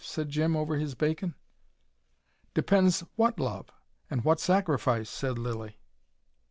[0.03, 1.35] said Jim, over his bacon.
[2.55, 3.69] "Depends WHAT love,
[4.09, 5.77] and what sacrifice," said Lilly.